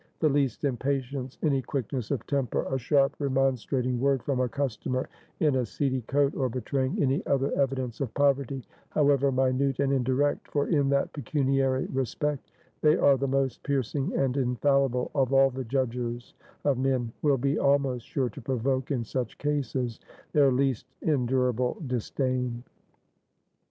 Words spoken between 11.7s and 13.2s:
respect they are